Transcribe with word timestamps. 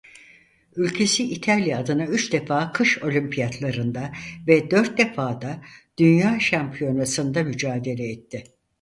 Ülkesi 0.75 1.23
İtalya 1.33 1.79
adına 1.79 2.05
üç 2.05 2.33
defa 2.33 2.71
Kış 2.71 3.03
Olimpiyatları'nda 3.03 4.11
ve 4.47 4.71
dört 4.71 4.97
defada 4.97 5.61
Dünya 5.97 6.39
Şampiyonası'nda 6.39 7.43
mücadele 7.43 8.11
etti. 8.11 8.43